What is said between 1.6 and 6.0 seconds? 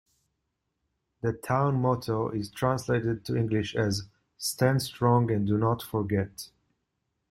motto is translated to English as: "Stand strong and do not